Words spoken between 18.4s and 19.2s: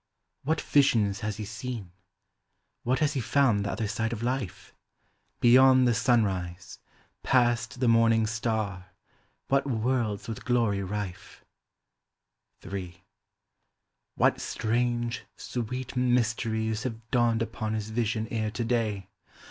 to day?